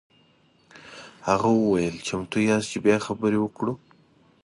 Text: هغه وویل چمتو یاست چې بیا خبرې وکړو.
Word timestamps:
هغه 1.27 1.49
وویل 1.53 1.95
چمتو 2.07 2.37
یاست 2.47 2.67
چې 2.71 2.77
بیا 2.85 2.97
خبرې 3.05 3.37
وکړو. 3.41 3.73